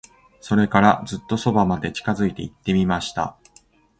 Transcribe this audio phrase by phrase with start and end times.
[0.39, 3.37] それから、ずっと側まで近づいて行ってみました。